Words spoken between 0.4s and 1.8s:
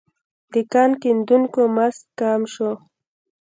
د کان کیندونکو